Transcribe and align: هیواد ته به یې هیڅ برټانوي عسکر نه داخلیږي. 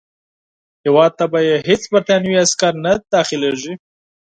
هیواد 0.83 1.11
ته 1.19 1.25
به 1.31 1.39
یې 1.47 1.55
هیڅ 1.67 1.81
برټانوي 1.91 2.35
عسکر 2.43 2.73
نه 2.85 2.91
داخلیږي. 3.13 3.73